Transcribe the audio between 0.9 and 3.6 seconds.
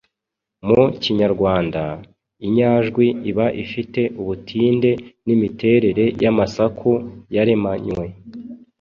kinyarwanda, inyajwi iba